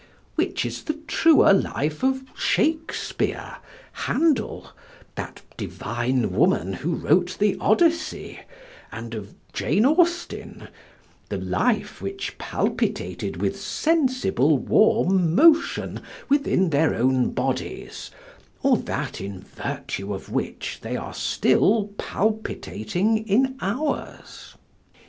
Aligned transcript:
Which 0.33 0.65
is 0.65 0.85
the 0.85 0.95
truer 1.05 1.53
life 1.53 2.01
of 2.03 2.23
Shakespeare, 2.35 3.57
Handel, 3.91 4.71
that 5.13 5.43
divine 5.57 6.31
woman 6.31 6.73
who 6.73 6.95
wrote 6.95 7.37
the 7.37 7.55
"Odyssey," 7.59 8.39
and 8.91 9.13
of 9.13 9.35
Jane 9.53 9.85
Austen 9.85 10.69
the 11.29 11.37
life 11.37 12.01
which 12.01 12.39
palpitated 12.39 13.37
with 13.37 13.61
sensible 13.61 14.57
warm 14.57 15.35
motion 15.35 16.01
within 16.29 16.71
their 16.71 16.95
own 16.95 17.29
bodies, 17.29 18.09
or 18.63 18.77
that 18.77 19.21
in 19.21 19.41
virtue 19.41 20.15
of 20.15 20.31
which 20.31 20.79
they 20.81 20.97
are 20.97 21.13
still 21.13 21.91
palpitating 21.99 23.19
in 23.27 23.55
ours? 23.61 24.55